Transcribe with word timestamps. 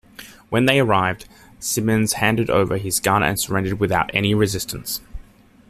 When 0.49 0.65
they 0.65 0.79
arrived, 0.79 1.27
Simmons 1.59 2.13
handed 2.13 2.49
over 2.49 2.77
his 2.77 2.99
gun 2.99 3.21
and 3.21 3.39
surrendered 3.39 3.79
without 3.79 4.09
any 4.15 4.33
resistance. 4.33 4.99